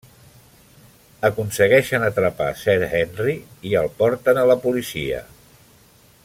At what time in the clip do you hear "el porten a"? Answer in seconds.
3.83-4.47